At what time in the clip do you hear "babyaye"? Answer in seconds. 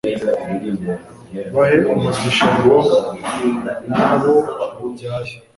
4.77-5.35